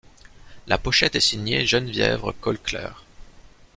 La 0.65 0.79
pochette 0.79 1.13
est 1.15 1.19
signée 1.19 1.67
Geneviève 1.67 2.33
Gauckler. 2.41 2.89